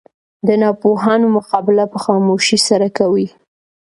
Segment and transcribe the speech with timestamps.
[0.47, 3.25] د ناپوهانو مقابله په خاموشي سره کوئ!